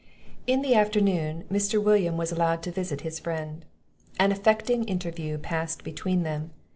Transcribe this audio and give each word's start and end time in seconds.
In 0.47 0.63
the 0.63 0.73
afternoon 0.73 1.43
Mr. 1.51 1.79
William 1.79 2.17
was 2.17 2.31
allowed 2.31 2.63
to 2.63 2.71
visit 2.71 3.01
his 3.01 3.19
friend. 3.19 3.63
An 4.19 4.31
affecting 4.31 4.83
interview 4.85 5.37
passed 5.37 5.83
between 5.83 6.23
them. 6.23 6.49